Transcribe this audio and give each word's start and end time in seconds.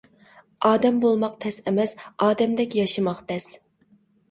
ئادەم 0.69 0.97
بولماق 1.03 1.35
تەس 1.45 1.59
ئەمەس، 1.67 1.95
ئادەمدەك 2.23 2.81
ياشىماق 2.81 3.23
تەس. 3.31 3.49